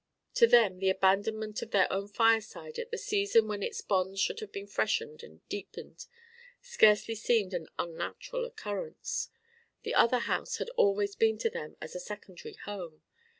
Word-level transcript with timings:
To 0.33 0.47
them 0.47 0.79
the 0.79 0.89
abandonment 0.89 1.61
of 1.61 1.69
their 1.69 1.85
own 1.93 2.07
fireside 2.07 2.79
at 2.79 2.89
the 2.89 2.97
season 2.97 3.47
when 3.47 3.61
its 3.61 3.81
bonds 3.81 4.19
should 4.19 4.39
have 4.39 4.51
been 4.51 4.65
freshened 4.65 5.21
and 5.21 5.47
deepened 5.47 6.07
scarcely 6.59 7.13
seemed 7.13 7.53
an 7.53 7.67
unnatural 7.77 8.43
occurrence. 8.43 9.29
The 9.83 9.93
other 9.93 10.17
house 10.17 10.57
had 10.57 10.71
always 10.71 11.15
been 11.15 11.37
to 11.37 11.51
them 11.51 11.77
as 11.81 11.93
a 11.95 11.99
secondary 11.99 12.55
home. 12.55 13.03